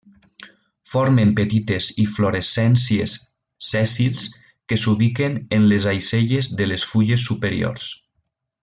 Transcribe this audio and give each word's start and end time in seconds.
Formen 0.93 1.33
petites 1.39 1.89
inflorescències, 2.03 3.13
sèssils, 3.67 4.27
que 4.73 4.81
s'ubiquen 4.85 5.39
en 5.59 5.71
les 5.75 5.89
aixelles 5.95 6.51
de 6.63 6.69
les 6.73 6.91
fulles 6.95 7.31
superiors. 7.33 7.91